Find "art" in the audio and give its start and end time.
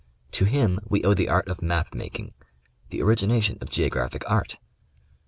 1.29-1.47, 4.27-4.57